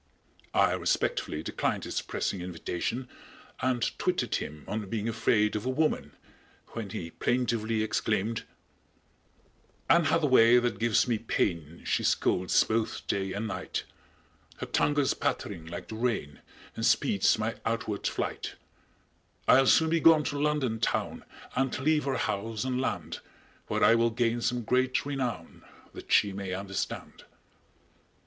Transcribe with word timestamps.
I 0.55 0.73
respectfully 0.73 1.43
declined 1.43 1.83
his 1.83 2.01
pressing 2.01 2.41
invitation 2.41 3.07
and 3.59 3.83
twitted 3.99 4.33
him 4.33 4.63
on 4.67 4.89
being 4.89 5.07
afraid 5.07 5.55
of 5.55 5.63
a 5.63 5.69
woman, 5.69 6.13
when 6.69 6.89
he 6.89 7.11
plaintively 7.11 7.83
exclaimed: 7.83 8.43
_Anne 9.91 10.05
Hath 10.05 10.23
a 10.23 10.25
way 10.25 10.57
that 10.57 10.79
gives 10.79 11.07
me 11.07 11.19
pain, 11.19 11.83
She 11.85 12.03
scolds 12.03 12.63
both 12.63 13.05
day 13.05 13.31
and 13.33 13.47
night; 13.47 13.83
Her 14.57 14.65
tongue 14.65 14.95
goes 14.95 15.13
pattering 15.13 15.67
like 15.67 15.89
the 15.89 15.95
rain 15.97 16.41
And 16.75 16.83
speeds 16.83 17.37
my 17.37 17.57
outward 17.63 18.07
flight; 18.07 18.55
I'll 19.47 19.67
soon 19.67 19.91
be 19.91 19.99
gone 19.99 20.23
to 20.23 20.39
London 20.41 20.79
town 20.79 21.25
And 21.55 21.77
leave 21.77 22.05
her 22.05 22.17
house 22.17 22.63
and 22.63 22.81
land 22.81 23.19
Where 23.67 23.83
I 23.83 23.93
will 23.93 24.09
gain 24.09 24.41
some 24.41 24.63
great 24.63 25.05
renown 25.05 25.61
That 25.93 26.11
she 26.11 26.33
may 26.33 26.55
understand. 26.55 27.25